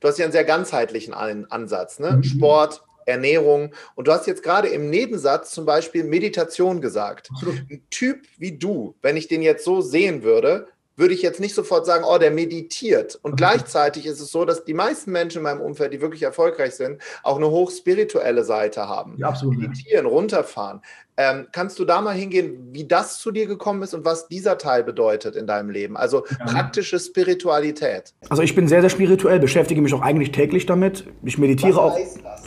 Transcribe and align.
Du 0.00 0.08
hast 0.08 0.18
ja 0.18 0.24
einen 0.24 0.32
sehr 0.32 0.44
ganzheitlichen 0.44 1.14
Ansatz, 1.14 1.98
ne? 1.98 2.12
Mhm. 2.12 2.22
Sport, 2.24 2.82
Ernährung. 3.06 3.74
Und 3.94 4.06
du 4.06 4.12
hast 4.12 4.26
jetzt 4.26 4.42
gerade 4.42 4.68
im 4.68 4.90
Nebensatz 4.90 5.50
zum 5.50 5.64
Beispiel 5.64 6.04
Meditation 6.04 6.80
gesagt. 6.80 7.30
Ein 7.42 7.82
Typ 7.90 8.26
wie 8.36 8.52
du, 8.58 8.94
wenn 9.02 9.16
ich 9.16 9.28
den 9.28 9.42
jetzt 9.42 9.64
so 9.64 9.80
sehen 9.80 10.22
würde, 10.22 10.68
würde 10.98 11.14
ich 11.14 11.22
jetzt 11.22 11.40
nicht 11.40 11.54
sofort 11.54 11.86
sagen, 11.86 12.04
oh, 12.06 12.18
der 12.18 12.32
meditiert. 12.32 13.18
Und 13.22 13.36
gleichzeitig 13.36 14.04
ist 14.04 14.20
es 14.20 14.30
so, 14.30 14.44
dass 14.44 14.64
die 14.64 14.74
meisten 14.74 15.12
Menschen 15.12 15.38
in 15.38 15.42
meinem 15.44 15.60
Umfeld, 15.60 15.92
die 15.92 16.00
wirklich 16.00 16.22
erfolgreich 16.22 16.74
sind, 16.74 17.00
auch 17.22 17.36
eine 17.36 17.48
hochspirituelle 17.48 18.44
Seite 18.44 18.88
haben. 18.88 19.14
Ja, 19.16 19.28
absolut. 19.28 19.58
Meditieren, 19.58 20.06
runterfahren. 20.06 20.82
Ähm, 21.16 21.46
kannst 21.52 21.78
du 21.78 21.84
da 21.84 22.00
mal 22.00 22.14
hingehen, 22.14 22.68
wie 22.72 22.86
das 22.86 23.18
zu 23.18 23.30
dir 23.30 23.46
gekommen 23.46 23.82
ist 23.82 23.94
und 23.94 24.04
was 24.04 24.28
dieser 24.28 24.58
Teil 24.58 24.84
bedeutet 24.84 25.36
in 25.36 25.46
deinem 25.46 25.70
Leben? 25.70 25.96
Also 25.96 26.24
ja. 26.38 26.44
praktische 26.46 26.98
Spiritualität. 26.98 28.12
Also 28.28 28.42
ich 28.42 28.54
bin 28.54 28.68
sehr, 28.68 28.80
sehr 28.80 28.90
spirituell, 28.90 29.38
beschäftige 29.38 29.80
mich 29.80 29.94
auch 29.94 30.02
eigentlich 30.02 30.32
täglich 30.32 30.66
damit. 30.66 31.04
Ich 31.24 31.38
meditiere 31.38 31.76
was 31.76 31.78
auch. 31.78 31.96
Heißt 31.96 32.20
das? 32.24 32.42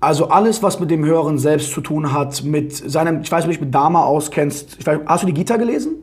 Also 0.00 0.28
alles, 0.28 0.62
was 0.62 0.78
mit 0.78 0.90
dem 0.90 1.04
höheren 1.04 1.38
Selbst 1.38 1.72
zu 1.72 1.80
tun 1.80 2.12
hat, 2.12 2.44
mit 2.44 2.72
seinem, 2.72 3.22
ich 3.22 3.32
weiß 3.32 3.46
nicht, 3.46 3.56
ob 3.56 3.60
du 3.60 3.64
dich 3.64 3.66
mit 3.66 3.74
Dharma 3.74 4.04
auskennst. 4.04 4.76
Ich 4.78 4.86
weiß, 4.86 5.00
hast 5.06 5.22
du 5.22 5.26
die 5.26 5.34
Gita 5.34 5.56
gelesen? 5.56 5.96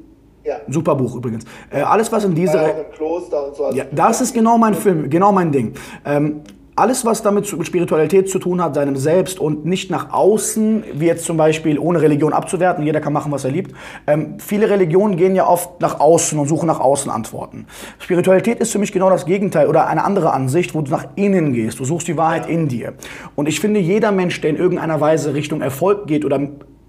Ja. 0.46 0.58
Super 0.70 0.96
Buch 0.96 1.16
übrigens. 1.16 1.44
Äh, 1.72 1.82
alles, 1.82 2.12
was 2.12 2.24
in 2.24 2.36
diese. 2.36 2.58
Ja, 2.58 2.70
Kloster 2.96 3.48
und 3.48 3.56
so. 3.56 3.72
Ja, 3.74 3.86
das 3.92 4.22
ist 4.22 4.34
genau 4.34 4.58
mein 4.58 4.76
Film, 4.76 5.10
genau 5.10 5.32
mein 5.32 5.52
Ding. 5.52 5.74
Ähm, 6.06 6.42
alles, 6.78 7.06
was 7.06 7.24
damit 7.24 7.52
mit 7.58 7.66
Spiritualität 7.66 8.30
zu 8.30 8.38
tun 8.38 8.62
hat, 8.62 8.76
seinem 8.76 8.98
Selbst 8.98 9.40
und 9.40 9.66
nicht 9.66 9.90
nach 9.90 10.12
außen, 10.12 10.84
wie 10.94 11.06
jetzt 11.06 11.24
zum 11.24 11.38
Beispiel 11.38 11.80
ohne 11.80 12.02
Religion 12.02 12.34
abzuwerten, 12.34 12.86
jeder 12.86 13.00
kann 13.00 13.14
machen, 13.14 13.32
was 13.32 13.46
er 13.46 13.52
liebt. 13.52 13.74
Ähm, 14.08 14.38
viele 14.40 14.70
Religionen 14.70 15.16
gehen 15.16 15.36
ja 15.36 15.48
oft 15.48 15.80
nach 15.80 16.02
außen 16.02 16.38
und 16.38 16.48
suchen 16.48 16.68
nach 16.68 16.82
außen 16.82 17.10
Antworten. 17.10 17.66
Spiritualität 17.98 18.60
ist 18.60 18.74
für 18.74 18.80
mich 18.80 18.92
genau 18.92 19.10
das 19.10 19.26
Gegenteil 19.26 19.68
oder 19.68 19.88
eine 19.88 20.04
andere 20.04 20.34
Ansicht, 20.34 20.76
wo 20.76 20.82
du 20.82 20.92
nach 20.92 21.08
innen 21.16 21.54
gehst. 21.54 21.80
Du 21.80 21.86
suchst 21.86 22.10
die 22.10 22.18
Wahrheit 22.18 22.50
in 22.50 22.68
dir. 22.68 22.94
Und 23.36 23.48
ich 23.48 23.62
finde, 23.62 23.80
jeder 23.80 24.12
Mensch, 24.12 24.42
der 24.42 24.50
in 24.50 24.58
irgendeiner 24.58 25.00
Weise 25.00 25.34
Richtung 25.34 25.62
Erfolg 25.62 26.08
geht 26.08 26.26
oder 26.26 26.40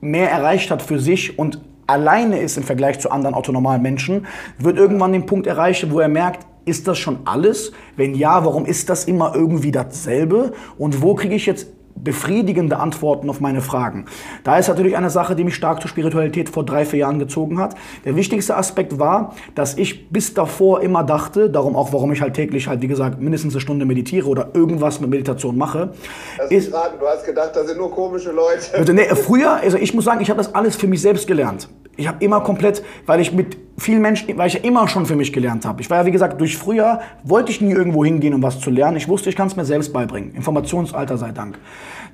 mehr 0.00 0.30
erreicht 0.30 0.70
hat 0.72 0.82
für 0.82 0.98
sich 0.98 1.38
und 1.38 1.60
alleine 1.86 2.40
ist 2.40 2.56
im 2.56 2.62
Vergleich 2.62 2.98
zu 3.00 3.10
anderen 3.10 3.34
autonomalen 3.34 3.82
Menschen, 3.82 4.26
wird 4.58 4.76
irgendwann 4.76 5.12
den 5.12 5.26
Punkt 5.26 5.46
erreichen, 5.46 5.90
wo 5.90 6.00
er 6.00 6.08
merkt, 6.08 6.46
ist 6.64 6.88
das 6.88 6.98
schon 6.98 7.20
alles? 7.24 7.72
Wenn 7.96 8.14
ja, 8.14 8.44
warum 8.44 8.66
ist 8.66 8.88
das 8.88 9.04
immer 9.04 9.34
irgendwie 9.34 9.70
dasselbe? 9.70 10.52
Und 10.78 11.00
wo 11.00 11.14
kriege 11.14 11.34
ich 11.34 11.46
jetzt 11.46 11.68
befriedigende 11.96 12.78
Antworten 12.78 13.28
auf 13.30 13.40
meine 13.40 13.60
Fragen. 13.60 14.06
Da 14.44 14.58
ist 14.58 14.68
natürlich 14.68 14.96
eine 14.96 15.10
Sache, 15.10 15.34
die 15.34 15.44
mich 15.44 15.54
stark 15.54 15.80
zur 15.80 15.88
Spiritualität 15.88 16.48
vor 16.48 16.64
drei, 16.64 16.84
vier 16.84 17.00
Jahren 17.00 17.18
gezogen 17.18 17.58
hat. 17.58 17.74
Der 18.04 18.16
wichtigste 18.16 18.56
Aspekt 18.56 18.98
war, 18.98 19.34
dass 19.54 19.76
ich 19.76 20.08
bis 20.10 20.34
davor 20.34 20.82
immer 20.82 21.02
dachte, 21.04 21.50
darum 21.50 21.76
auch, 21.76 21.92
warum 21.92 22.12
ich 22.12 22.20
halt 22.20 22.34
täglich 22.34 22.68
halt, 22.68 22.82
wie 22.82 22.88
gesagt, 22.88 23.20
mindestens 23.20 23.54
eine 23.54 23.60
Stunde 23.60 23.86
meditiere 23.86 24.28
oder 24.28 24.50
irgendwas 24.54 25.00
mit 25.00 25.10
Meditation 25.10 25.56
mache. 25.56 25.92
Das 26.38 26.50
ist, 26.50 26.72
raten. 26.72 26.98
Du 27.00 27.06
hast 27.06 27.24
gedacht, 27.24 27.50
das 27.54 27.66
sind 27.66 27.78
nur 27.78 27.90
komische 27.90 28.32
Leute. 28.32 28.74
Also, 28.74 28.92
nee, 28.92 29.06
früher, 29.14 29.54
also 29.54 29.76
ich 29.76 29.94
muss 29.94 30.04
sagen, 30.04 30.20
ich 30.20 30.30
habe 30.30 30.38
das 30.38 30.54
alles 30.54 30.76
für 30.76 30.86
mich 30.86 31.00
selbst 31.02 31.26
gelernt. 31.26 31.68
Ich 31.96 32.06
habe 32.06 32.22
immer 32.24 32.40
komplett, 32.40 32.82
weil 33.06 33.20
ich 33.20 33.32
mit 33.32 33.56
vielen 33.78 34.00
Menschen, 34.00 34.36
weil 34.38 34.48
ich 34.48 34.54
ja 34.54 34.60
immer 34.60 34.88
schon 34.88 35.06
für 35.06 35.16
mich 35.16 35.32
gelernt 35.32 35.64
habe. 35.64 35.80
Ich 35.80 35.90
war 35.90 35.98
ja, 35.98 36.06
wie 36.06 36.10
gesagt, 36.10 36.40
durch 36.40 36.56
früher 36.56 37.00
wollte 37.22 37.50
ich 37.52 37.60
nie 37.60 37.72
irgendwo 37.72 38.04
hingehen, 38.04 38.34
um 38.34 38.42
was 38.42 38.60
zu 38.60 38.70
lernen. 38.70 38.96
Ich 38.96 39.08
wusste, 39.08 39.28
ich 39.28 39.36
kann 39.36 39.48
es 39.48 39.56
mir 39.56 39.64
selbst 39.64 39.92
beibringen. 39.92 40.34
Informationsalter 40.34 41.18
sei 41.18 41.32
Dank. 41.32 41.58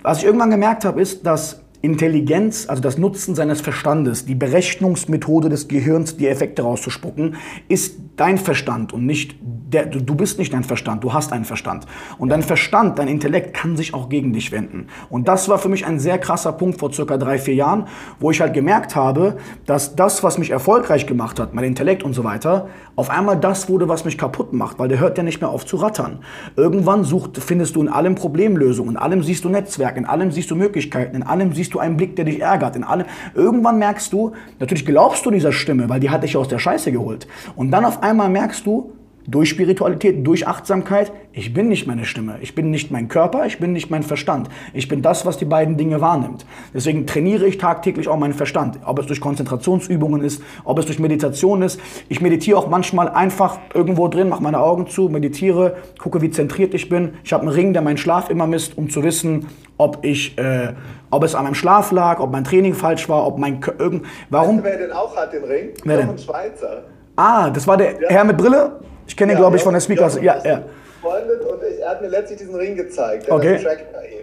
Was 0.03 0.19
ich 0.19 0.25
irgendwann 0.25 0.51
gemerkt 0.51 0.85
habe, 0.85 1.01
ist, 1.01 1.25
dass 1.25 1.61
Intelligenz, 1.83 2.69
also 2.69 2.80
das 2.80 2.97
Nutzen 2.97 3.34
seines 3.34 3.61
Verstandes, 3.61 4.25
die 4.25 4.36
Berechnungsmethode 4.36 5.48
des 5.48 5.66
Gehirns, 5.66 6.16
die 6.16 6.28
Effekte 6.28 6.62
rauszuspucken, 6.62 7.34
ist 7.69 7.97
dein 8.16 8.38
Verstand 8.38 8.92
und 8.92 9.05
nicht 9.05 9.36
der, 9.42 9.86
du, 9.86 10.14
bist 10.14 10.38
nicht 10.38 10.53
dein 10.53 10.64
Verstand, 10.64 11.03
du 11.03 11.12
hast 11.12 11.33
einen 11.33 11.44
Verstand. 11.44 11.86
Und 12.19 12.28
dein 12.28 12.42
Verstand, 12.42 12.98
dein 12.98 13.08
Intellekt 13.08 13.55
kann 13.55 13.77
sich 13.77 13.94
auch 13.94 14.08
gegen 14.08 14.33
dich 14.33 14.53
wenden. 14.53 14.88
Und 15.08 15.28
das 15.28 15.48
war 15.48 15.58
für 15.58 15.69
mich 15.69 15.86
ein 15.86 15.98
sehr 15.98 16.19
krasser 16.19 16.53
Punkt 16.53 16.78
vor 16.78 16.92
circa 16.92 17.16
drei, 17.16 17.38
vier 17.38 17.55
Jahren, 17.55 17.86
wo 18.20 18.30
ich 18.30 18.41
halt 18.41 18.53
gemerkt 18.53 18.94
habe, 18.94 19.38
dass 19.66 19.97
das, 19.97 20.22
was 20.22 20.38
mich 20.38 20.50
erfolgreich 20.50 21.06
gemacht 21.06 21.41
hat, 21.41 21.54
mein 21.54 21.65
Intellekt 21.65 22.03
und 22.03 22.12
so 22.12 22.22
weiter, 22.22 22.69
auf 22.97 23.09
einmal 23.09 23.38
das 23.38 23.69
wurde, 23.69 23.88
was 23.88 24.04
mich 24.04 24.19
kaputt 24.19 24.53
macht, 24.53 24.78
weil 24.78 24.88
der 24.88 25.00
hört 25.00 25.16
ja 25.16 25.25
nicht 25.25 25.41
mehr 25.41 25.50
auf 25.50 25.65
zu 25.65 25.76
rattern. 25.76 26.19
Irgendwann 26.56 27.04
sucht, 27.04 27.38
findest 27.38 27.76
du 27.76 27.81
in 27.81 27.88
allem 27.88 28.15
Problemlösungen, 28.15 28.92
in 28.92 28.97
allem 28.98 29.22
siehst 29.22 29.44
du 29.44 29.48
Netzwerk, 29.48 29.97
in 29.97 30.04
allem 30.04 30.31
siehst 30.31 30.50
du 30.50 30.56
Möglichkeiten, 30.56 31.16
in 31.16 31.22
allem 31.22 31.54
siehst 31.54 31.72
du 31.75 31.78
einen 31.78 31.97
Blick, 31.97 32.16
der 32.16 32.25
dich 32.25 32.41
ärgert, 32.41 32.77
in 32.77 32.84
allem. 32.84 33.06
Irgendwann 33.34 33.78
merkst 33.78 34.12
du, 34.12 34.33
natürlich 34.59 34.87
glaubst 34.87 35.25
du 35.27 35.31
dieser 35.31 35.53
Stimme, 35.53 35.88
weil 35.88 36.00
die 36.00 36.10
hat 36.10 36.22
dich 36.22 36.37
aus 36.37 36.49
der 36.49 36.59
Scheiße 36.59 36.93
geholt. 36.93 37.27
Und 37.56 37.71
dann 37.71 37.84
auf 37.84 38.03
einmal 38.03 38.28
merkst 38.28 38.66
du, 38.66 38.93
durch 39.27 39.50
Spiritualität, 39.50 40.27
durch 40.27 40.47
Achtsamkeit, 40.47 41.12
ich 41.33 41.55
bin 41.55 41.69
nicht 41.69 41.87
meine 41.87 42.05
Stimme, 42.05 42.38
ich 42.41 42.55
bin 42.55 42.71
nicht 42.71 42.91
mein 42.91 43.09
Körper, 43.09 43.47
ich 43.47 43.59
bin 43.59 43.72
nicht 43.72 43.91
mein 43.91 44.03
Verstand. 44.03 44.49
Ich 44.72 44.88
bin 44.88 45.03
das, 45.03 45.25
was 45.25 45.38
die 45.38 45.44
beiden 45.44 45.77
Dinge 45.77 46.00
wahrnimmt. 46.00 46.44
Deswegen 46.75 47.06
trainiere 47.06 47.47
ich 47.47 47.59
tagtäglich 47.59 48.09
auch 48.09 48.19
meinen 48.19 48.34
Verstand. 48.34 48.81
Ob 48.84 48.99
es 48.99 49.06
durch 49.06 49.21
Konzentrationsübungen 49.21 50.22
ist, 50.22 50.43
ob 50.65 50.78
es 50.78 50.87
durch 50.87 50.99
Meditation 50.99 51.62
ist. 51.62 51.81
Ich 52.09 52.21
meditiere 52.21 52.59
auch 52.59 52.69
manchmal 52.69 53.09
einfach 53.09 53.59
irgendwo 53.75 54.09
drin, 54.09 54.28
mache 54.28 54.43
meine 54.43 54.60
Augen 54.60 54.87
zu, 54.87 55.09
meditiere, 55.09 55.77
gucke, 55.99 56.21
wie 56.21 56.31
zentriert 56.31 56.75
ich 56.75 56.89
bin. 56.89 57.15
Ich 57.25 57.33
habe 57.33 57.43
einen 57.43 57.53
Ring, 57.53 57.72
der 57.72 57.83
meinen 57.83 57.99
Schlaf 57.99 58.28
immer 58.28 58.47
misst, 58.47 58.77
um 58.77 58.91
zu 58.91 59.03
wissen, 59.03 59.47
ob 59.78 60.04
ich, 60.04 60.37
äh, 60.39 60.75
ob 61.10 61.25
es 61.25 61.34
an 61.34 61.44
meinem 61.44 61.54
Schlaf 61.54 61.93
lag, 61.93 62.21
ob 62.21 62.31
mein 62.31 62.44
Training 62.44 62.75
falsch 62.75 63.09
war, 63.09 63.27
ob 63.27 63.39
mein 63.39 63.60
irgend, 63.78 64.04
warum? 64.31 64.56
Weißt 64.56 64.66
du, 64.66 64.71
wer 64.71 64.78
denn 64.78 64.93
auch 64.93 65.16
hat 65.16 65.33
den 65.33 65.44
Ring? 65.44 65.71
Wer 65.84 65.97
denn? 65.99 66.10
ein 66.10 66.19
Schweizer. 66.19 66.84
Ah, 67.16 67.50
das 67.50 67.66
war 67.66 67.77
der 67.77 68.00
ja. 68.00 68.09
Herr 68.09 68.25
mit 68.25 68.37
Brille? 68.37 68.81
Ich 69.07 69.17
kenne 69.17 69.33
ihn, 69.33 69.39
glaube 69.39 69.57
ich, 69.57 69.63
von 69.63 69.75
der 69.75 69.81
Speakers. 69.81 70.19
Ja, 70.21 70.41
ja. 70.45 70.63
Und 71.03 71.63
ich, 71.69 71.81
er 71.81 71.91
hat 71.91 72.03
mir 72.03 72.09
letztlich 72.09 72.39
diesen 72.39 72.55
Ring 72.55 72.77
gezeigt. 72.77 73.31
Okay. 73.31 73.59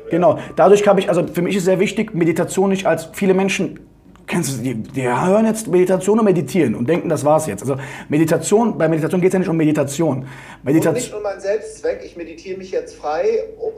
Genau. 0.10 0.40
Dadurch 0.56 0.88
habe 0.88 1.00
ich, 1.00 1.10
also 1.10 1.28
für 1.28 1.42
mich 1.42 1.56
ist 1.56 1.66
sehr 1.66 1.80
wichtig, 1.80 2.14
Meditation 2.14 2.70
nicht 2.70 2.86
als 2.86 3.10
viele 3.14 3.34
Menschen 3.34 3.89
kennst 4.30 4.58
du, 4.58 4.64
die, 4.64 4.76
die 4.76 5.08
hören 5.08 5.46
jetzt 5.46 5.68
Meditation 5.68 6.20
und 6.20 6.26
meditieren 6.26 6.76
und 6.76 6.88
denken, 6.88 7.10
das 7.10 7.26
war's 7.26 7.48
jetzt. 7.48 7.62
Also 7.64 7.76
Meditation, 8.10 8.78
bei 8.78 8.88
Meditation 8.88 9.20
geht 9.20 9.30
es 9.30 9.34
ja 9.34 9.40
nicht 9.40 9.50
um 9.50 9.58
Meditation. 9.58 10.26
Meditation. 10.64 10.94
Und 10.94 11.02
nicht 11.02 11.14
um 11.14 11.24
meinen 11.24 11.42
Selbstzweck, 11.42 12.02
ich 12.06 12.16
meditiere 12.16 12.58
mich 12.58 12.72
jetzt 12.72 12.96
frei, 12.96 13.26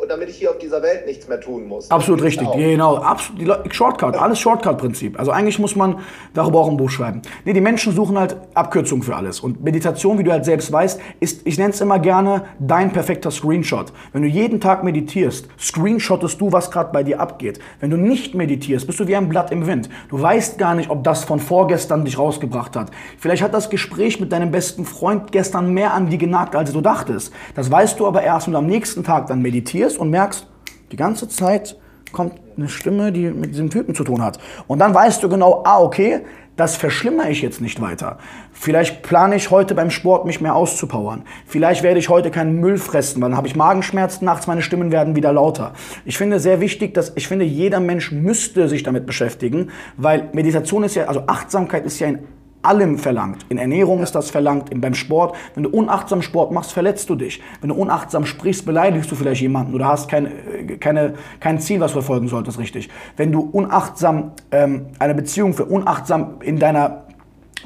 damit 0.08 0.30
ich 0.30 0.36
hier 0.36 0.52
auf 0.52 0.58
dieser 0.58 0.82
Welt 0.82 1.06
nichts 1.06 1.28
mehr 1.28 1.40
tun 1.40 1.68
muss. 1.68 1.90
Absolut 1.90 2.22
richtig, 2.22 2.48
auch. 2.48 2.56
genau. 2.56 2.98
Absolut, 2.98 3.74
Shortcut, 3.74 4.18
alles 4.18 4.40
Shortcut-Prinzip. 4.40 5.18
Also 5.18 5.32
eigentlich 5.32 5.58
muss 5.58 5.76
man 5.76 6.00
darüber 6.34 6.60
auch 6.60 6.70
ein 6.70 6.76
Buch 6.76 6.90
schreiben. 6.90 7.22
Nee, 7.46 7.54
die 7.54 7.62
Menschen 7.62 7.94
suchen 7.94 8.20
halt 8.20 8.36
Abkürzungen 8.54 9.04
für 9.04 9.16
alles. 9.16 9.40
Und 9.40 9.64
Meditation, 9.64 10.20
wie 10.20 10.24
du 10.24 10.32
halt 10.32 10.44
selbst 10.44 10.70
weißt, 10.72 11.00
ist, 11.22 11.48
ich 11.48 11.58
nenne 11.58 11.70
es 11.70 11.80
immer 11.80 12.00
gerne, 12.00 12.44
dein 12.60 12.92
perfekter 12.92 13.32
Screenshot. 13.32 13.94
Wenn 14.12 14.24
du 14.24 14.28
jeden 14.28 14.60
Tag 14.60 14.84
meditierst, 14.84 15.48
screenshottest 15.58 16.42
du, 16.42 16.52
was 16.52 16.72
gerade 16.72 16.92
bei 16.92 17.04
dir 17.04 17.22
abgeht. 17.22 17.60
Wenn 17.80 17.90
du 17.90 17.96
nicht 17.96 18.36
meditierst, 18.36 18.86
bist 18.86 19.00
du 19.00 19.08
wie 19.08 19.16
ein 19.16 19.30
Blatt 19.30 19.52
im 19.52 19.66
Wind. 19.66 19.90
Du 20.10 20.22
weißt 20.22 20.41
weißt 20.42 20.58
gar 20.58 20.74
nicht, 20.74 20.90
ob 20.90 21.04
das 21.04 21.24
von 21.24 21.40
vorgestern 21.40 22.04
dich 22.04 22.18
rausgebracht 22.18 22.76
hat. 22.76 22.90
Vielleicht 23.20 23.44
hat 23.44 23.54
das 23.54 23.70
Gespräch 23.70 24.20
mit 24.20 24.32
deinem 24.32 24.50
besten 24.50 24.86
Freund 24.86 25.32
gestern 25.32 25.72
mehr 25.72 25.94
an 25.94 26.10
die 26.10 26.18
genagt, 26.18 26.56
als 26.56 26.74
du 26.74 26.82
dachtest. 26.82 27.32
Das 27.54 27.70
weißt 27.70 28.00
du 28.00 28.08
aber 28.08 28.24
erst, 28.24 28.48
wenn 28.48 28.54
du 28.54 28.58
am 28.58 28.66
nächsten 28.66 29.04
Tag 29.04 29.28
dann 29.28 29.44
meditierst 29.44 30.00
und 30.00 30.10
merkst, 30.10 30.48
die 30.92 30.96
ganze 30.96 31.30
Zeit 31.30 31.78
kommt 32.12 32.34
eine 32.58 32.70
Stimme, 32.70 33.12
die 33.12 33.30
mit 33.30 33.52
diesem 33.52 33.70
Typen 33.70 33.96
zu 33.96 34.04
tun 34.04 34.22
hat. 34.22 34.40
Und 34.68 34.80
dann 34.80 34.94
weißt 34.94 35.24
du 35.24 35.30
genau, 35.30 35.64
ah, 35.66 35.80
okay, 35.80 36.22
das 36.58 36.76
verschlimmere 36.76 37.30
ich 37.30 37.42
jetzt 37.42 37.62
nicht 37.62 37.82
weiter. 37.82 38.18
Vielleicht 38.52 39.02
plane 39.02 39.36
ich 39.36 39.50
heute 39.52 39.74
beim 39.74 39.90
Sport, 39.90 40.26
mich 40.26 40.42
mehr 40.42 40.54
auszupowern. 40.54 41.24
Vielleicht 41.48 41.82
werde 41.82 42.00
ich 42.00 42.10
heute 42.10 42.30
keinen 42.30 42.60
Müll 42.60 42.78
fressen, 42.78 43.22
weil 43.22 43.30
dann 43.30 43.38
habe 43.38 43.48
ich 43.48 43.56
Magenschmerzen 43.56 44.26
nachts, 44.26 44.48
meine 44.48 44.62
Stimmen 44.62 44.92
werden 44.92 45.16
wieder 45.16 45.34
lauter. 45.34 45.74
Ich 46.06 46.18
finde 46.18 46.40
sehr 46.40 46.60
wichtig, 46.60 46.94
dass 46.94 47.14
ich 47.16 47.28
finde, 47.28 47.46
jeder 47.46 47.80
Mensch 47.80 48.12
müsste 48.12 48.68
sich 48.68 48.84
damit 48.84 49.06
beschäftigen, 49.06 49.72
weil 49.98 50.30
Meditation 50.34 50.84
ist 50.84 50.96
ja, 50.96 51.06
also 51.06 51.24
Achtsamkeit 51.28 51.86
ist 51.86 52.00
ja 52.00 52.10
in 52.10 52.20
allem 52.62 52.98
verlangt. 52.98 53.46
In 53.50 53.58
Ernährung 53.58 54.02
ist 54.02 54.14
das 54.14 54.30
verlangt, 54.30 54.70
beim 54.82 54.94
Sport. 54.94 55.36
Wenn 55.56 55.64
du 55.64 55.70
unachtsam 55.70 56.22
Sport 56.22 56.52
machst, 56.52 56.74
verletzt 56.74 57.10
du 57.10 57.16
dich. 57.16 57.42
Wenn 57.60 57.70
du 57.70 57.76
unachtsam 57.76 58.26
sprichst, 58.26 58.66
beleidigst 58.66 59.12
du 59.12 59.16
vielleicht 59.16 59.42
jemanden 59.42 59.74
oder 59.74 59.88
hast 59.88 60.10
kein, 60.10 60.80
keine, 60.80 61.14
kein 61.40 61.60
Ziel, 61.60 61.80
was 61.80 61.92
du 61.92 62.02
verfolgen 62.02 62.28
solltest, 62.28 62.60
richtig. 62.60 62.90
Wenn 63.18 63.32
du 63.32 63.42
unachtsam 63.42 64.32
ähm, 64.52 64.88
eine 65.00 65.16
Beziehung 65.16 65.54
für 65.54 65.66
unachtsam 65.66 66.36
in 66.42 66.60
deiner, 66.60 67.06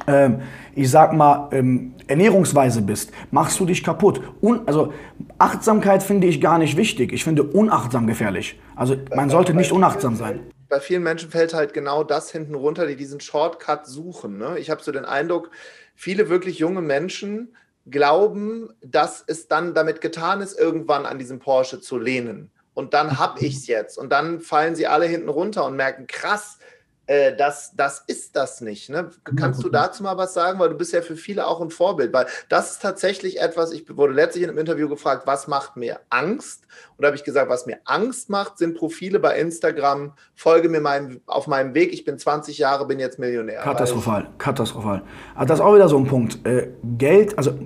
ähm, 0.07 0.39
ich 0.73 0.89
sag 0.89 1.13
mal, 1.13 1.49
ähm, 1.51 1.93
Ernährungsweise 2.07 2.81
bist, 2.81 3.11
machst 3.31 3.59
du 3.59 3.65
dich 3.65 3.83
kaputt. 3.83 4.21
Un 4.41 4.61
also 4.67 4.93
Achtsamkeit 5.39 6.03
finde 6.03 6.27
ich 6.27 6.39
gar 6.39 6.59
nicht 6.59 6.77
wichtig. 6.77 7.11
Ich 7.13 7.23
finde 7.23 7.43
unachtsam 7.43 8.05
gefährlich. 8.05 8.59
Also 8.75 8.95
man 9.15 9.29
sollte 9.29 9.53
nicht 9.53 9.71
unachtsam 9.71 10.15
sein 10.15 10.41
bei 10.67 10.79
vielen 10.79 11.03
Menschen 11.03 11.31
fällt 11.31 11.53
halt 11.53 11.73
genau 11.73 12.03
das 12.03 12.31
hinten 12.31 12.55
runter, 12.55 12.87
die 12.87 12.95
diesen 12.95 13.19
Shortcut 13.19 13.85
suchen. 13.85 14.37
Ne? 14.37 14.57
Ich 14.59 14.69
habe 14.69 14.83
so 14.83 14.91
den 14.91 15.05
Eindruck, 15.05 15.51
viele 15.95 16.29
wirklich 16.29 16.59
junge 16.59 16.81
Menschen 16.81 17.55
glauben, 17.87 18.73
dass 18.81 19.23
es 19.25 19.47
dann 19.47 19.73
damit 19.73 20.01
getan 20.01 20.41
ist, 20.41 20.57
irgendwann 20.57 21.05
an 21.05 21.19
diesem 21.19 21.39
Porsche 21.39 21.81
zu 21.81 21.97
lehnen. 21.97 22.51
Und 22.73 22.93
dann 22.93 23.19
habe 23.19 23.39
ich 23.45 23.55
es 23.55 23.67
jetzt. 23.67 23.97
Und 23.97 24.09
dann 24.09 24.41
fallen 24.41 24.75
sie 24.75 24.87
alle 24.87 25.05
hinten 25.05 25.29
runter 25.29 25.65
und 25.65 25.75
merken, 25.75 26.07
krass, 26.07 26.59
äh, 27.07 27.35
das, 27.35 27.75
das 27.75 28.03
ist 28.07 28.35
das 28.35 28.61
nicht. 28.61 28.89
Ne? 28.89 29.11
Kannst 29.35 29.63
du 29.63 29.69
dazu 29.69 30.01
mal 30.01 30.17
was 30.17 30.33
sagen? 30.33 30.59
Weil 30.59 30.69
du 30.69 30.75
bist 30.75 30.91
ja 30.93 31.01
für 31.01 31.15
viele 31.15 31.45
auch 31.45 31.61
ein 31.61 31.69
Vorbild. 31.69 32.11
Weil 32.13 32.25
das 32.49 32.71
ist 32.71 32.81
tatsächlich 32.81 33.39
etwas, 33.39 33.71
ich 33.71 33.85
wurde 33.95 34.13
letztlich 34.13 34.43
in 34.43 34.49
einem 34.49 34.59
Interview 34.59 34.89
gefragt, 34.89 35.27
was 35.27 35.47
macht 35.47 35.77
mir 35.77 35.99
Angst? 36.09 36.63
Und 36.97 37.03
da 37.03 37.07
habe 37.07 37.17
ich 37.17 37.23
gesagt, 37.23 37.49
was 37.49 37.65
mir 37.65 37.77
Angst 37.85 38.29
macht, 38.29 38.57
sind 38.57 38.75
Profile 38.75 39.19
bei 39.19 39.37
Instagram. 39.37 40.13
Folge 40.33 40.69
mir 40.69 40.81
meinem, 40.81 41.21
auf 41.27 41.47
meinem 41.47 41.73
Weg. 41.75 41.93
Ich 41.93 42.05
bin 42.05 42.17
20 42.17 42.57
Jahre, 42.57 42.87
bin 42.87 42.99
jetzt 42.99 43.19
Millionär. 43.19 43.61
Katastrophal, 43.61 44.27
katastrophal. 44.37 45.03
Also 45.35 45.47
das 45.47 45.59
ist 45.59 45.65
auch 45.65 45.75
wieder 45.75 45.89
so 45.89 45.97
ein 45.97 46.07
Punkt. 46.07 46.45
Äh, 46.45 46.69
Geld, 46.97 47.37
also 47.37 47.57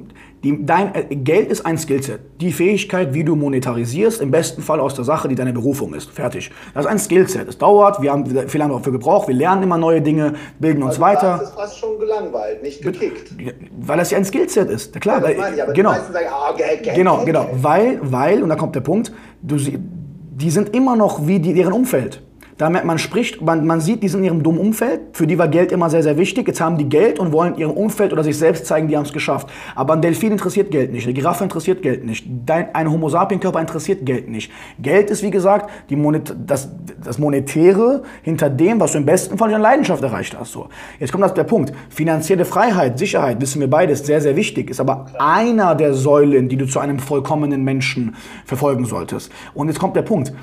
die, 0.44 0.66
dein, 0.66 0.96
äh, 0.96 1.16
Geld 1.16 1.52
ist 1.52 1.66
ein 1.66 1.78
Skillset. 1.78 2.22
Die 2.40 2.54
Fähigkeit, 2.54 3.14
wie 3.14 3.26
du 3.26 3.36
monetarisierst, 3.36 4.22
im 4.22 4.32
besten 4.32 4.62
Fall 4.62 4.80
aus 4.80 4.96
der 4.96 5.04
Sache, 5.04 5.28
die 5.28 5.36
deine 5.36 5.52
Berufung 5.52 5.94
ist. 5.94 6.10
Fertig. 6.12 6.52
Das 6.74 6.86
ist 6.86 6.92
ein 6.92 7.00
Skillset. 7.00 7.50
Es 7.50 7.58
dauert, 7.58 8.02
wir 8.02 8.12
haben 8.12 8.26
viel 8.26 8.60
lange 8.60 8.74
dafür 8.74 8.94
gebraucht, 8.94 9.28
wir 9.28 9.36
lernen 9.36 9.64
immer 9.64 9.78
neue 9.78 10.02
Dinge, 10.02 10.36
bilden 10.60 10.82
uns 10.82 10.92
also 10.92 11.02
weiter. 11.02 11.38
Das 11.40 11.50
ist 11.50 11.56
fast 11.56 11.78
schon 11.80 12.00
gelangweilt, 12.00 12.64
nicht 12.64 12.82
gekickt. 12.82 13.34
Weil 13.82 13.98
das 13.98 14.12
ja 14.12 14.18
ein 14.18 14.26
Skillset 14.26 14.70
ist. 14.70 15.00
Klar, 15.02 15.22
ja, 15.22 15.34
das 15.34 15.56
ich, 15.56 15.64
aber 15.64 15.74
genau. 15.74 15.92
die 15.92 15.98
meisten 15.98 16.14
sagen, 16.14 16.28
oh, 16.32 16.56
Geld, 16.56 16.84
Geld, 16.84 16.96
genau, 16.96 17.16
Geld, 17.18 17.28
genau. 17.28 17.50
Weil, 17.54 18.00
weil, 18.02 18.42
und 18.42 18.50
da 18.50 18.56
kommt 18.56 18.76
der 18.76 18.82
Punkt, 18.82 19.12
du, 19.42 19.58
die 19.58 20.50
sind 20.52 20.74
immer 20.74 20.96
noch 20.96 21.28
wie 21.28 21.40
die, 21.40 21.54
deren 21.54 21.74
Umfeld. 21.74 22.22
Da 22.60 22.70
man 22.70 23.00
spricht, 23.00 23.42
man, 23.42 23.66
man 23.66 23.80
sieht, 23.80 24.04
die 24.04 24.10
sind 24.10 24.20
in 24.20 24.26
ihrem 24.26 24.44
dummen 24.44 24.60
Umfeld. 24.60 25.00
Für 25.14 25.26
die 25.26 25.38
war 25.38 25.48
Geld 25.48 25.72
immer 25.72 25.90
sehr, 25.90 26.04
sehr 26.04 26.18
wichtig. 26.18 26.46
Jetzt 26.46 26.60
haben 26.60 26.78
die 26.78 26.90
Geld 26.90 27.18
und 27.18 27.32
wollen 27.32 27.56
ihrem 27.56 27.72
Umfeld 27.72 28.12
oder 28.12 28.22
sich 28.22 28.38
selbst 28.38 28.66
zeigen, 28.66 28.90
die 28.90 28.98
haben 28.98 29.06
es 29.06 29.14
geschafft. 29.14 29.48
Aber 29.76 29.94
ein 29.94 30.02
Delfin 30.02 30.34
interessiert 30.34 30.70
Geld 30.70 30.92
nicht. 30.92 31.06
Eine 31.06 31.14
Giraffe 31.14 31.46
interessiert 31.46 31.82
Geld 31.82 32.04
nicht. 32.04 32.28
Dein, 32.46 32.76
ein 32.76 32.92
Homo 32.92 33.08
sapien 33.08 33.40
Körper 33.40 33.62
interessiert 33.62 34.06
Geld 34.06 34.28
nicht. 34.28 34.52
Geld 34.78 35.10
ist, 35.10 35.24
wie 35.24 35.32
gesagt, 35.32 35.70
die 35.90 35.96
Monet, 35.96 36.36
das, 36.46 36.70
das 37.02 37.18
Monetäre 37.18 38.04
hinter 38.24 38.50
dem, 38.50 38.82
was 38.82 38.92
du 38.92 38.98
im 38.98 39.06
besten 39.06 39.38
Fall 39.38 39.54
in 39.54 39.62
Leidenschaft 39.62 40.04
erreicht 40.04 40.38
hast. 40.38 40.52
So. 40.52 40.68
Jetzt 41.00 41.14
kommt 41.14 41.24
das 41.24 41.34
der 41.34 41.46
Punkt. 41.46 41.72
Finanzielle 41.90 42.44
Freiheit, 42.44 43.00
Sicherheit, 43.00 43.40
wissen 43.40 43.62
wir 43.62 43.70
beide, 43.70 43.94
ist 43.94 44.06
sehr, 44.06 44.20
sehr 44.20 44.36
wichtig. 44.36 44.70
Ist 44.70 44.82
aber 44.82 45.06
einer 45.18 45.76
der 45.76 45.94
Säulen, 45.94 46.50
die 46.50 46.58
du 46.58 46.66
zu 46.66 46.82
einem 46.82 47.00
vollkommenen 47.00 47.64
Menschen 47.64 48.18
verfolgen 48.44 48.84
solltest. 48.84 49.32
Und 49.54 49.70
jetzt 49.70 49.80
kommt 49.80 49.96
der 49.96 50.02
Punkt 50.02 50.34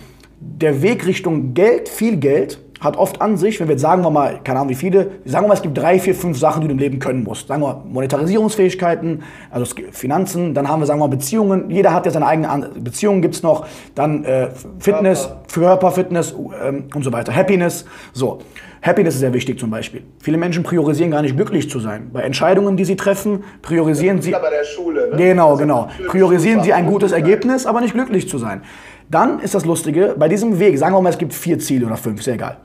der 0.60 0.82
Weg 0.82 1.06
Richtung 1.06 1.54
Geld, 1.54 1.88
viel 1.88 2.16
Geld, 2.16 2.60
hat 2.80 2.96
oft 2.96 3.22
an 3.22 3.36
sich, 3.36 3.58
wenn 3.58 3.68
wir 3.68 3.74
jetzt 3.74 3.82
sagen 3.82 4.02
wir 4.02 4.10
mal, 4.10 4.40
keine 4.44 4.60
Ahnung 4.60 4.70
wie 4.70 4.74
viele, 4.74 5.12
sagen 5.24 5.44
wir 5.44 5.48
mal, 5.48 5.54
es 5.54 5.62
gibt 5.62 5.78
drei, 5.78 5.98
vier, 5.98 6.14
fünf 6.14 6.38
Sachen, 6.38 6.60
die 6.60 6.68
du 6.68 6.74
im 6.74 6.78
Leben 6.78 6.98
können 6.98 7.24
musst. 7.24 7.48
Sagen 7.48 7.62
wir 7.62 7.82
Monetarisierungsfähigkeiten, 7.88 9.22
also 9.50 9.74
Finanzen, 9.92 10.52
dann 10.52 10.68
haben 10.68 10.80
wir, 10.80 10.86
sagen 10.86 11.00
wir 11.00 11.08
mal, 11.08 11.16
Beziehungen. 11.16 11.70
Jeder 11.70 11.94
hat 11.94 12.04
ja 12.04 12.12
seine 12.12 12.26
eigenen 12.26 12.84
Beziehungen, 12.84 13.22
gibt's 13.22 13.42
noch. 13.42 13.66
Dann 13.94 14.24
äh, 14.24 14.50
Fitness, 14.78 15.30
Körper, 15.52 15.90
Körper 15.90 16.20
ähm, 16.62 16.84
und 16.94 17.02
so 17.02 17.12
weiter. 17.12 17.34
Happiness, 17.34 17.86
so. 18.12 18.40
Happiness 18.86 19.14
ist 19.14 19.20
sehr 19.20 19.34
wichtig 19.34 19.58
zum 19.58 19.68
Beispiel. 19.68 20.04
Viele 20.20 20.36
Menschen 20.36 20.62
priorisieren 20.62 21.10
gar 21.10 21.20
nicht 21.20 21.34
glücklich 21.34 21.68
zu 21.68 21.80
sein. 21.80 22.10
Bei 22.12 22.22
Entscheidungen, 22.22 22.76
die 22.76 22.84
sie 22.84 22.94
treffen, 22.94 23.42
priorisieren 23.60 24.22
sie. 24.22 24.30
bei 24.30 24.48
der 24.48 24.64
Schule. 24.64 25.10
Ne? 25.10 25.16
Genau, 25.16 25.56
genau. 25.56 25.88
Priorisieren 26.06 26.62
sie 26.62 26.72
ein 26.72 26.86
gutes 26.86 27.10
Ergebnis, 27.10 27.66
aber 27.66 27.80
nicht 27.80 27.94
glücklich 27.94 28.28
zu 28.28 28.38
sein. 28.38 28.62
Dann 29.10 29.40
ist 29.40 29.54
das 29.54 29.64
Lustige, 29.64 30.14
bei 30.16 30.28
diesem 30.28 30.60
Weg, 30.60 30.78
sagen 30.78 30.94
wir 30.94 31.00
mal, 31.00 31.10
es 31.10 31.18
gibt 31.18 31.34
vier 31.34 31.58
Ziele 31.58 31.86
oder 31.86 31.96
fünf, 31.96 32.22
sehr 32.22 32.34
egal. 32.34 32.58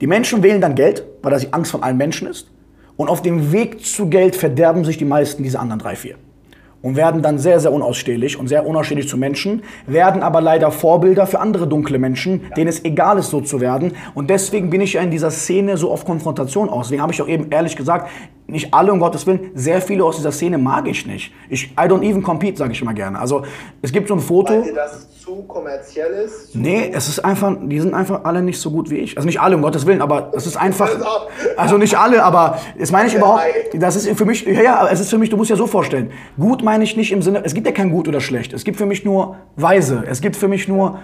Die 0.00 0.06
Menschen 0.06 0.42
wählen 0.42 0.62
dann 0.62 0.74
Geld, 0.74 1.04
weil 1.22 1.30
das 1.30 1.42
die 1.42 1.52
Angst 1.52 1.70
von 1.70 1.82
allen 1.82 1.98
Menschen 1.98 2.26
ist. 2.26 2.50
Und 2.96 3.08
auf 3.08 3.20
dem 3.20 3.52
Weg 3.52 3.84
zu 3.84 4.08
Geld 4.08 4.34
verderben 4.34 4.84
sich 4.86 4.96
die 4.96 5.04
meisten 5.04 5.42
diese 5.42 5.58
anderen 5.58 5.80
drei, 5.80 5.94
vier. 5.94 6.16
Und 6.82 6.96
werden 6.96 7.20
dann 7.20 7.38
sehr, 7.38 7.60
sehr 7.60 7.72
unausstehlich 7.72 8.38
und 8.38 8.48
sehr 8.48 8.66
unausstehlich 8.66 9.06
zu 9.06 9.18
Menschen, 9.18 9.62
werden 9.86 10.22
aber 10.22 10.40
leider 10.40 10.70
Vorbilder 10.70 11.26
für 11.26 11.38
andere 11.38 11.66
dunkle 11.66 11.98
Menschen, 11.98 12.42
denen 12.56 12.68
es 12.68 12.84
egal 12.84 13.18
ist, 13.18 13.30
so 13.30 13.42
zu 13.42 13.60
werden. 13.60 13.92
Und 14.14 14.30
deswegen 14.30 14.70
bin 14.70 14.80
ich 14.80 14.94
ja 14.94 15.02
in 15.02 15.10
dieser 15.10 15.30
Szene 15.30 15.76
so 15.76 15.90
auf 15.90 16.06
Konfrontation 16.06 16.70
aus. 16.70 16.86
Deswegen 16.86 17.02
habe 17.02 17.12
ich 17.12 17.20
auch 17.20 17.28
eben 17.28 17.50
ehrlich 17.50 17.76
gesagt, 17.76 18.08
nicht 18.50 18.74
alle, 18.74 18.92
um 18.92 19.00
Gottes 19.00 19.26
Willen, 19.26 19.50
sehr 19.54 19.80
viele 19.80 20.04
aus 20.04 20.16
dieser 20.16 20.32
Szene 20.32 20.58
mag 20.58 20.86
ich 20.88 21.06
nicht. 21.06 21.32
Ich, 21.48 21.72
I 21.72 21.82
don't 21.82 22.02
even 22.02 22.22
compete, 22.22 22.56
sage 22.56 22.72
ich 22.72 22.82
immer 22.82 22.94
gerne. 22.94 23.18
Also 23.18 23.44
es 23.82 23.92
gibt 23.92 24.08
so 24.08 24.14
ein 24.14 24.20
Foto. 24.20 24.52
Weil 24.52 24.62
dir 24.62 24.74
das 24.74 25.08
zu 25.20 25.42
kommerziell 25.42 26.12
ist? 26.24 26.52
Zu 26.52 26.58
nee, 26.58 26.90
es 26.92 27.08
ist 27.08 27.20
einfach, 27.20 27.56
die 27.62 27.80
sind 27.80 27.94
einfach 27.94 28.24
alle 28.24 28.42
nicht 28.42 28.60
so 28.60 28.70
gut 28.70 28.90
wie 28.90 28.96
ich. 28.96 29.16
Also 29.16 29.26
nicht 29.26 29.40
alle, 29.40 29.56
um 29.56 29.62
Gottes 29.62 29.86
Willen, 29.86 30.02
aber 30.02 30.32
es 30.34 30.46
ist 30.46 30.56
einfach, 30.56 30.90
also 31.56 31.76
nicht 31.76 31.96
alle, 31.96 32.24
aber 32.24 32.58
das 32.78 32.90
meine 32.90 33.08
ich 33.08 33.14
überhaupt, 33.14 33.42
das 33.74 33.96
ist 33.96 34.16
für 34.16 34.24
mich, 34.24 34.44
ja, 34.46 34.62
ja, 34.62 34.88
es 34.90 35.00
ist 35.00 35.10
für 35.10 35.18
mich, 35.18 35.30
du 35.30 35.36
musst 35.36 35.50
ja 35.50 35.56
so 35.56 35.66
vorstellen, 35.66 36.10
gut 36.38 36.62
meine 36.62 36.84
ich 36.84 36.96
nicht 36.96 37.12
im 37.12 37.22
Sinne, 37.22 37.42
es 37.44 37.54
gibt 37.54 37.66
ja 37.66 37.72
kein 37.72 37.90
gut 37.90 38.08
oder 38.08 38.20
schlecht, 38.20 38.52
es 38.52 38.64
gibt 38.64 38.78
für 38.78 38.86
mich 38.86 39.04
nur 39.04 39.36
weise, 39.56 40.04
es 40.08 40.20
gibt 40.20 40.36
für 40.36 40.48
mich 40.48 40.68
nur 40.68 40.98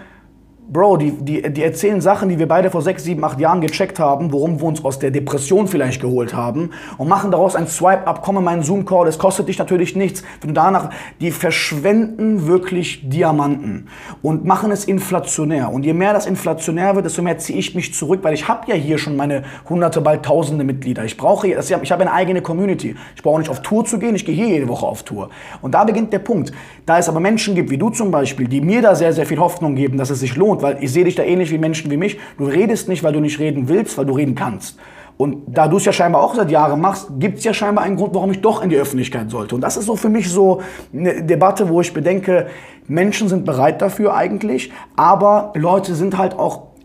Bro, 0.69 0.97
die, 0.97 1.13
die, 1.13 1.43
die 1.53 1.63
erzählen 1.63 2.01
Sachen, 2.01 2.29
die 2.29 2.41
wir 2.41 2.49
beide 2.49 2.71
vor 2.71 2.83
sechs, 2.83 3.05
sieben, 3.05 3.23
acht 3.23 3.39
Jahren 3.39 3.61
gecheckt 3.61 4.01
haben, 4.01 4.33
worum 4.33 4.61
wir 4.61 4.67
uns 4.67 4.85
aus 4.85 4.99
der 4.99 5.13
Depression 5.13 5.69
vielleicht 5.69 6.01
geholt 6.01 6.35
haben 6.35 6.71
und 6.99 7.09
machen 7.09 7.31
daraus 7.31 7.55
ein 7.55 7.69
Swipe-Up, 7.69 8.27
in 8.29 8.43
meinen 8.43 8.65
Zoom-Call, 8.65 9.07
es 9.07 9.17
kostet 9.17 9.47
dich 9.47 9.59
natürlich 9.59 9.95
nichts. 9.95 10.25
Wenn 10.41 10.49
du 10.49 10.55
danach, 10.55 10.91
die 11.21 11.31
verschwenden 11.31 12.49
wirklich 12.49 13.09
Diamanten 13.09 13.87
und 14.23 14.45
machen 14.45 14.73
es 14.73 14.87
inflationär. 14.87 15.73
Und 15.73 15.85
je 15.85 15.93
mehr 15.93 16.13
das 16.13 16.27
inflationär 16.27 16.97
wird, 16.97 17.07
desto 17.07 17.23
mehr 17.23 17.39
ziehe 17.39 17.61
ich 17.61 17.77
mich 17.77 17.95
zurück, 17.95 18.21
weil 18.23 18.35
ich 18.35 18.49
habe 18.49 18.67
ja 18.67 18.75
hier 18.75 18.99
schon 18.99 19.15
meine 19.15 19.45
hunderte, 19.69 20.01
bald 20.01 20.25
tausende 20.25 20.65
Mitglieder. 20.65 21.05
Ich 21.05 21.17
brauche, 21.17 21.47
ich 21.47 21.73
habe 21.93 22.01
eine 22.01 22.13
eigene 22.13 22.43
Community. 22.43 22.97
Ich 23.15 23.23
brauche 23.23 23.39
nicht 23.39 23.51
auf 23.51 23.63
Tour 23.63 23.85
zu 23.85 24.01
gehen, 24.01 24.17
ich 24.17 24.27
gehe 24.27 24.35
hier 24.35 24.49
jede 24.49 24.67
Woche 24.67 24.85
auf 24.85 25.05
Tour. 25.05 25.31
Und 25.63 25.75
da 25.75 25.85
beginnt 25.85 26.13
der 26.13 26.19
Punkt. 26.19 26.51
Da 26.87 26.99
es 26.99 27.09
aber 27.09 27.21
Menschen 27.21 27.55
gibt, 27.55 27.71
wie 27.71 27.79
du 27.79 27.91
zum 27.91 28.11
Beispiel, 28.11 28.49
die 28.49 28.61
mir 28.61 28.83
da 28.83 28.97
sehr, 28.97 29.13
sehr 29.13 29.27
viel 29.27 29.39
Hoffnung 29.39 29.77
geben, 29.77 29.97
dass 29.97 30.11
es 30.11 30.19
sich 30.19 30.35
lohnt, 30.35 30.56
weil 30.63 30.83
ich 30.83 30.93
sehe 30.93 31.05
dich 31.05 31.15
da 31.15 31.23
ähnlich 31.23 31.51
wie 31.51 31.59
Menschen 31.59 31.91
wie 31.91 31.97
mich. 31.97 32.19
Du 32.39 32.45
redest 32.45 32.89
nicht, 32.89 33.03
weil 33.03 33.13
du 33.13 33.21
nicht 33.21 33.39
reden 33.39 33.69
willst, 33.69 33.97
weil 33.99 34.07
du 34.07 34.15
reden 34.15 34.35
kannst. 34.35 34.79
Und 35.19 35.45
da 35.47 35.67
du 35.67 35.79
es 35.79 35.85
ja 35.87 35.93
scheinbar 35.93 36.23
auch 36.23 36.35
seit 36.35 36.51
Jahren 36.51 36.81
machst, 36.81 37.09
gibt 37.19 37.39
es 37.39 37.45
ja 37.45 37.55
scheinbar 37.55 37.85
einen 37.85 37.97
Grund, 37.97 38.15
warum 38.15 38.31
ich 38.31 38.43
doch 38.43 38.63
in 38.63 38.69
die 38.69 38.77
Öffentlichkeit 38.77 39.31
sollte. 39.31 39.55
Und 39.55 39.63
das 39.63 39.77
ist 39.77 39.87
so 39.87 39.97
für 39.97 40.11
mich 40.11 40.31
so 40.31 40.61
eine 40.93 41.23
Debatte, 41.23 41.71
wo 41.71 41.81
ich 41.81 41.95
bedenke, 41.95 42.49
Menschen 42.87 43.29
sind 43.29 43.47
bereit 43.47 43.81
dafür 43.81 44.15
eigentlich, 44.15 44.73
aber 44.95 45.53
Leute 45.57 45.95
sind 45.95 46.19
halt 46.19 46.39
auch 46.39 46.76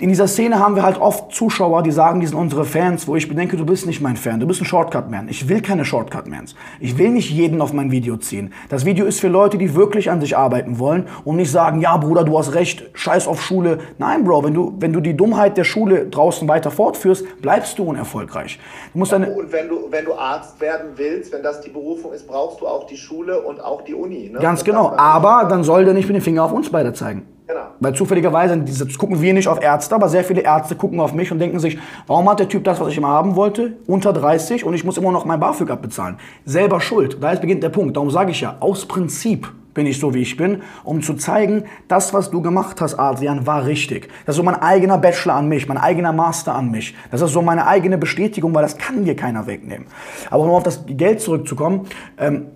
in 0.00 0.08
dieser 0.08 0.28
Szene 0.28 0.60
haben 0.60 0.76
wir 0.76 0.84
halt 0.84 1.00
oft 1.00 1.32
Zuschauer, 1.32 1.82
die 1.82 1.90
sagen, 1.90 2.20
die 2.20 2.26
sind 2.26 2.38
unsere 2.38 2.64
Fans, 2.64 3.08
wo 3.08 3.16
ich 3.16 3.28
bedenke, 3.28 3.56
du 3.56 3.66
bist 3.66 3.84
nicht 3.84 4.00
mein 4.00 4.16
Fan, 4.16 4.38
du 4.38 4.46
bist 4.46 4.60
ein 4.60 4.64
Shortcut-Man. 4.64 5.28
Ich 5.28 5.48
will 5.48 5.60
keine 5.60 5.84
Shortcut-Mans. 5.84 6.54
Ich 6.78 6.98
will 6.98 7.10
nicht 7.10 7.30
jeden 7.30 7.60
auf 7.60 7.72
mein 7.72 7.90
Video 7.90 8.16
ziehen. 8.16 8.52
Das 8.68 8.84
Video 8.84 9.06
ist 9.06 9.18
für 9.18 9.26
Leute, 9.26 9.58
die 9.58 9.74
wirklich 9.74 10.08
an 10.08 10.20
sich 10.20 10.36
arbeiten 10.36 10.78
wollen 10.78 11.08
und 11.24 11.36
nicht 11.36 11.50
sagen, 11.50 11.80
ja 11.80 11.96
Bruder, 11.96 12.22
du 12.22 12.38
hast 12.38 12.54
recht, 12.54 12.84
scheiß 12.92 13.26
auf 13.26 13.42
Schule. 13.42 13.78
Nein, 13.98 14.22
Bro, 14.22 14.44
wenn 14.44 14.54
du, 14.54 14.76
wenn 14.78 14.92
du 14.92 15.00
die 15.00 15.16
Dummheit 15.16 15.56
der 15.56 15.64
Schule 15.64 16.06
draußen 16.06 16.46
weiter 16.46 16.70
fortführst, 16.70 17.42
bleibst 17.42 17.76
du 17.78 17.84
unerfolgreich. 17.84 18.60
Du 18.92 19.00
musst 19.00 19.10
deine 19.10 19.32
und 19.32 19.50
wenn 19.50 19.68
du, 19.68 19.88
wenn 19.90 20.04
du 20.04 20.14
Arzt 20.14 20.60
werden 20.60 20.90
willst, 20.94 21.32
wenn 21.32 21.42
das 21.42 21.60
die 21.60 21.70
Berufung 21.70 22.12
ist, 22.12 22.28
brauchst 22.28 22.60
du 22.60 22.68
auch 22.68 22.86
die 22.86 22.96
Schule 22.96 23.42
und 23.42 23.60
auch 23.60 23.82
die 23.82 23.94
Uni. 23.94 24.30
Ne? 24.32 24.38
Ganz 24.38 24.62
genau, 24.62 24.92
aber 24.96 25.48
dann 25.48 25.64
soll 25.64 25.84
der 25.84 25.94
nicht 25.94 26.06
mit 26.06 26.14
dem 26.14 26.22
Finger 26.22 26.44
auf 26.44 26.52
uns 26.52 26.70
beide 26.70 26.92
zeigen. 26.92 27.26
Genau. 27.48 27.57
Weil 27.80 27.94
zufälligerweise 27.94 28.64
gucken 28.98 29.22
wir 29.22 29.34
nicht 29.34 29.48
auf 29.48 29.62
Ärzte, 29.62 29.94
aber 29.94 30.08
sehr 30.08 30.24
viele 30.24 30.40
Ärzte 30.40 30.74
gucken 30.74 31.00
auf 31.00 31.12
mich 31.12 31.30
und 31.30 31.38
denken 31.38 31.60
sich, 31.60 31.78
warum 32.06 32.28
hat 32.28 32.40
der 32.40 32.48
Typ 32.48 32.64
das, 32.64 32.80
was 32.80 32.88
ich 32.88 32.98
immer 32.98 33.08
haben 33.08 33.36
wollte, 33.36 33.76
unter 33.86 34.12
30 34.12 34.64
und 34.64 34.74
ich 34.74 34.84
muss 34.84 34.98
immer 34.98 35.12
noch 35.12 35.24
mein 35.24 35.40
BAföG 35.40 35.70
abbezahlen? 35.70 36.16
Selber 36.44 36.80
schuld. 36.80 37.18
Da 37.20 37.34
beginnt 37.34 37.62
der 37.62 37.68
Punkt. 37.68 37.96
Darum 37.96 38.10
sage 38.10 38.32
ich 38.32 38.40
ja, 38.40 38.56
aus 38.60 38.86
Prinzip 38.86 39.48
bin 39.78 39.86
ich 39.86 40.00
so, 40.00 40.12
wie 40.12 40.22
ich 40.22 40.36
bin, 40.36 40.62
um 40.82 41.02
zu 41.02 41.14
zeigen, 41.14 41.62
das, 41.86 42.12
was 42.12 42.32
du 42.32 42.42
gemacht 42.42 42.80
hast, 42.80 42.98
Adrian, 42.98 43.46
war 43.46 43.64
richtig. 43.64 44.08
Das 44.26 44.34
ist 44.34 44.38
so 44.38 44.42
mein 44.42 44.56
eigener 44.56 44.98
Bachelor 44.98 45.34
an 45.34 45.48
mich, 45.48 45.68
mein 45.68 45.78
eigener 45.78 46.12
Master 46.12 46.52
an 46.56 46.72
mich. 46.72 46.96
Das 47.12 47.20
ist 47.20 47.32
so 47.32 47.42
meine 47.42 47.64
eigene 47.64 47.96
Bestätigung, 47.96 48.52
weil 48.56 48.62
das 48.62 48.76
kann 48.76 49.04
dir 49.04 49.14
keiner 49.14 49.46
wegnehmen. 49.46 49.86
Aber 50.30 50.42
um 50.42 50.50
auf 50.50 50.64
das 50.64 50.84
Geld 50.88 51.20
zurückzukommen, 51.20 51.86
ähm, 52.18 52.46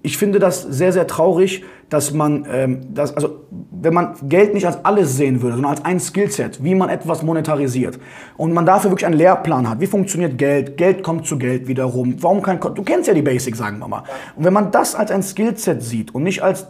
ich 0.00 0.16
finde 0.16 0.38
das 0.38 0.62
sehr, 0.62 0.92
sehr 0.92 1.06
traurig, 1.06 1.62
dass 1.92 2.12
man, 2.12 2.46
ähm, 2.50 2.80
das, 2.94 3.14
also 3.14 3.44
wenn 3.50 3.92
man 3.92 4.14
Geld 4.22 4.54
nicht 4.54 4.66
als 4.66 4.84
alles 4.84 5.16
sehen 5.16 5.42
würde, 5.42 5.56
sondern 5.56 5.72
als 5.72 5.84
ein 5.84 6.00
Skillset, 6.00 6.62
wie 6.64 6.74
man 6.74 6.88
etwas 6.88 7.22
monetarisiert 7.22 7.98
und 8.36 8.54
man 8.54 8.64
dafür 8.64 8.90
wirklich 8.90 9.06
einen 9.06 9.18
Lehrplan 9.18 9.68
hat, 9.68 9.80
wie 9.80 9.86
funktioniert 9.86 10.38
Geld, 10.38 10.78
Geld 10.78 11.02
kommt 11.02 11.26
zu 11.26 11.36
Geld 11.36 11.68
wiederum, 11.68 12.16
warum 12.20 12.40
kein, 12.40 12.60
du 12.60 12.82
kennst 12.82 13.08
ja 13.08 13.14
die 13.14 13.22
Basics, 13.22 13.58
sagen 13.58 13.78
wir 13.78 13.88
mal. 13.88 14.04
Und 14.36 14.44
wenn 14.44 14.52
man 14.52 14.70
das 14.70 14.94
als 14.94 15.10
ein 15.10 15.22
Skillset 15.22 15.82
sieht 15.82 16.14
und 16.14 16.22
nicht 16.22 16.42
als 16.42 16.68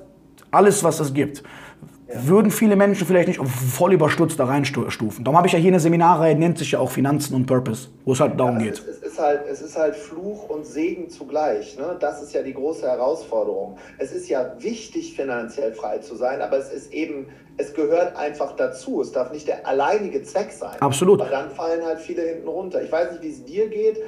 alles, 0.50 0.82
was 0.82 0.98
es 0.98 1.14
gibt, 1.14 1.42
würden 2.14 2.50
viele 2.50 2.76
Menschen 2.76 3.06
vielleicht 3.06 3.28
nicht 3.28 3.40
voll 3.40 3.92
überstürzt 3.92 4.38
da 4.38 4.44
reinstufen. 4.44 5.24
Darum 5.24 5.36
habe 5.36 5.46
ich 5.46 5.52
ja 5.52 5.58
hier 5.58 5.70
eine 5.70 5.80
Seminarreihe, 5.80 6.34
nennt 6.34 6.58
sich 6.58 6.72
ja 6.72 6.78
auch 6.78 6.90
Finanzen 6.90 7.34
und 7.34 7.46
Purpose, 7.46 7.88
wo 8.04 8.12
es 8.12 8.20
halt 8.20 8.38
darum 8.38 8.58
Ja, 8.58 8.66
geht. 8.66 8.74
Es, 8.74 8.88
es, 8.88 9.02
ist 9.02 9.18
halt, 9.18 9.40
es 9.50 9.62
ist 9.62 9.78
halt 9.78 9.96
Fluch 9.96 10.48
und 10.48 10.66
Segen 10.66 11.08
zugleich. 11.10 11.76
Ne? 11.78 11.96
Das 12.00 12.22
ist 12.22 12.32
ja 12.34 12.42
die 12.42 12.54
große 12.54 12.86
Herausforderung. 12.86 13.78
Es 13.98 14.12
ist 14.12 14.28
ja 14.28 14.54
wichtig, 14.58 15.14
finanziell 15.16 15.72
frei 15.72 15.98
zu 15.98 16.16
sein, 16.16 16.40
aber 16.40 16.58
es 16.58 16.72
ist 16.72 16.92
eben, 16.92 17.26
es 17.56 17.74
gehört 17.74 18.16
einfach 18.16 18.56
dazu. 18.56 19.00
Es 19.00 19.12
darf 19.12 19.32
nicht 19.32 19.48
der 19.48 19.66
alleinige 19.66 20.22
Zweck 20.22 20.52
sein. 20.52 20.80
Absolut. 20.80 21.20
Weil 21.20 21.30
dann 21.30 21.50
fallen 21.50 21.84
halt 21.84 22.00
viele 22.00 22.22
hinten 22.22 22.48
runter. 22.48 22.82
Ich 22.82 22.92
weiß 22.92 23.12
nicht, 23.12 23.22
wie 23.22 23.30
es 23.30 23.44
dir 23.44 23.68
geht, 23.68 23.98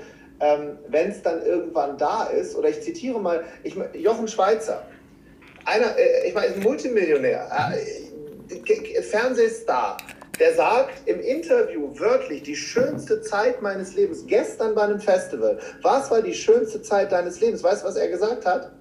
ähm, 0.40 0.78
wenn 0.88 1.10
es 1.10 1.22
dann 1.22 1.42
irgendwann 1.42 1.96
da 1.96 2.24
ist, 2.24 2.56
oder 2.56 2.68
ich 2.68 2.80
zitiere 2.82 3.20
mal, 3.20 3.44
ich, 3.62 3.76
Jochen 3.94 4.28
Schweizer, 4.28 4.82
einer, 5.64 5.98
äh, 5.98 6.28
ich 6.28 6.34
meine, 6.34 6.54
ein 6.54 6.62
Multimillionär, 6.62 7.48
äh, 7.72 9.02
Fernsehstar, 9.02 9.96
Der 10.38 10.54
sagt 10.54 11.08
im 11.08 11.20
Interview 11.20 11.90
wörtlich, 11.96 12.42
die 12.42 12.56
schönste 12.56 13.20
Zeit 13.20 13.62
meines 13.62 13.94
Lebens, 13.94 14.24
gestern 14.26 14.74
bei 14.74 14.82
einem 14.82 14.98
Festival. 14.98 15.58
Was 15.82 16.10
war 16.10 16.22
die 16.22 16.34
schönste 16.34 16.82
Zeit 16.82 17.12
deines 17.12 17.40
Lebens? 17.40 17.62
Weißt 17.62 17.84
du, 17.84 17.88
was 17.88 17.96
er 17.96 18.08
gesagt 18.08 18.44
hat? 18.44 18.72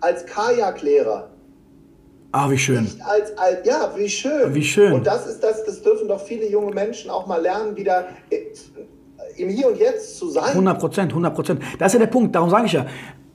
Als 0.00 0.26
Kajaklehrer. 0.26 1.30
Ah, 2.32 2.50
wie 2.50 2.58
schön. 2.58 2.86
Als, 3.04 3.36
als, 3.38 3.66
ja, 3.66 3.90
wie 3.96 4.08
schön. 4.08 4.54
Wie 4.54 4.62
schön. 4.62 4.92
Und 4.92 5.06
das 5.06 5.26
ist 5.26 5.42
das, 5.42 5.64
das 5.64 5.82
dürfen 5.82 6.08
doch 6.08 6.22
viele 6.22 6.46
junge 6.46 6.74
Menschen 6.74 7.10
auch 7.10 7.26
mal 7.26 7.40
lernen, 7.40 7.74
wieder 7.74 8.08
im 9.36 9.48
Hier 9.48 9.68
und 9.68 9.78
Jetzt 9.78 10.18
zu 10.18 10.28
sein. 10.28 10.50
100 10.50 10.78
Prozent, 10.78 11.12
100 11.12 11.34
Prozent. 11.34 11.62
Das 11.78 11.88
ist 11.88 11.94
ja 11.94 12.00
der 12.00 12.12
Punkt. 12.12 12.34
Darum 12.34 12.50
sage 12.50 12.66
ich 12.66 12.72
ja, 12.72 12.86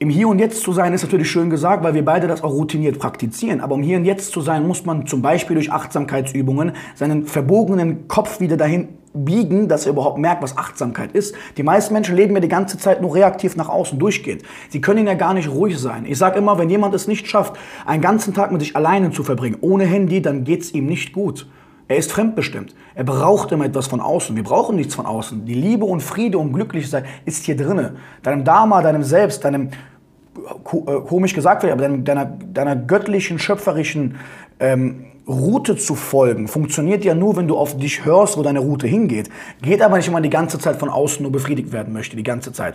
im 0.04 0.10
Hier 0.10 0.28
und 0.28 0.38
Jetzt 0.38 0.62
zu 0.62 0.74
sein 0.74 0.92
ist 0.92 1.02
natürlich 1.02 1.30
schön 1.30 1.48
gesagt, 1.48 1.82
weil 1.82 1.94
wir 1.94 2.04
beide 2.04 2.26
das 2.26 2.44
auch 2.44 2.52
routiniert 2.52 2.98
praktizieren. 2.98 3.62
Aber 3.62 3.74
um 3.74 3.82
Hier 3.82 3.96
und 3.96 4.04
Jetzt 4.04 4.32
zu 4.32 4.42
sein, 4.42 4.68
muss 4.68 4.84
man 4.84 5.06
zum 5.06 5.22
Beispiel 5.22 5.54
durch 5.54 5.72
Achtsamkeitsübungen 5.72 6.72
seinen 6.94 7.24
verbogenen 7.24 8.06
Kopf 8.06 8.38
wieder 8.38 8.58
dahin 8.58 8.88
biegen, 9.14 9.66
dass 9.66 9.86
er 9.86 9.92
überhaupt 9.92 10.18
merkt, 10.18 10.42
was 10.42 10.58
Achtsamkeit 10.58 11.12
ist. 11.12 11.34
Die 11.56 11.62
meisten 11.62 11.94
Menschen 11.94 12.16
leben 12.16 12.34
ja 12.34 12.40
die 12.40 12.48
ganze 12.48 12.76
Zeit 12.76 13.00
nur 13.00 13.14
reaktiv 13.14 13.56
nach 13.56 13.70
außen 13.70 13.98
durchgehend. 13.98 14.42
Sie 14.68 14.82
können 14.82 15.06
ja 15.06 15.14
gar 15.14 15.32
nicht 15.32 15.48
ruhig 15.48 15.78
sein. 15.78 16.04
Ich 16.06 16.18
sage 16.18 16.38
immer, 16.38 16.58
wenn 16.58 16.68
jemand 16.68 16.94
es 16.94 17.08
nicht 17.08 17.26
schafft, 17.26 17.56
einen 17.86 18.02
ganzen 18.02 18.34
Tag 18.34 18.52
mit 18.52 18.60
sich 18.60 18.76
alleine 18.76 19.10
zu 19.10 19.24
verbringen, 19.24 19.56
ohne 19.62 19.86
Handy, 19.86 20.20
dann 20.20 20.44
geht 20.44 20.60
es 20.60 20.74
ihm 20.74 20.84
nicht 20.84 21.14
gut. 21.14 21.46
Er 21.86 21.96
ist 21.96 22.12
fremdbestimmt. 22.12 22.74
Er 22.94 23.04
braucht 23.04 23.52
immer 23.52 23.66
etwas 23.66 23.86
von 23.86 24.00
außen. 24.00 24.36
Wir 24.36 24.42
brauchen 24.42 24.76
nichts 24.76 24.94
von 24.94 25.04
außen. 25.04 25.44
Die 25.44 25.54
Liebe 25.54 25.84
und 25.84 26.02
Friede 26.02 26.38
und 26.38 26.52
Glücklichsein 26.52 27.04
ist 27.26 27.44
hier 27.44 27.56
drinne. 27.56 27.96
Deinem 28.22 28.42
Dharma, 28.44 28.80
deinem 28.80 29.02
Selbst, 29.02 29.44
deinem 29.44 29.68
komisch 30.64 31.34
gesagt 31.34 31.62
wird, 31.62 31.72
aber 31.72 31.82
deiner, 31.82 31.98
deiner, 31.98 32.24
deiner 32.26 32.76
göttlichen, 32.76 33.38
schöpferischen 33.38 34.16
ähm, 34.60 35.06
Route 35.26 35.76
zu 35.76 35.94
folgen, 35.94 36.48
funktioniert 36.48 37.04
ja 37.04 37.14
nur, 37.14 37.36
wenn 37.36 37.48
du 37.48 37.56
auf 37.56 37.78
dich 37.78 38.04
hörst, 38.04 38.36
wo 38.36 38.42
deine 38.42 38.58
Route 38.58 38.86
hingeht. 38.86 39.30
Geht 39.62 39.80
aber 39.80 39.96
nicht, 39.96 40.06
wenn 40.06 40.12
man 40.12 40.22
die 40.22 40.30
ganze 40.30 40.58
Zeit 40.58 40.76
von 40.76 40.90
außen 40.90 41.22
nur 41.22 41.32
befriedigt 41.32 41.72
werden 41.72 41.94
möchte, 41.94 42.16
die 42.16 42.22
ganze 42.22 42.52
Zeit. 42.52 42.72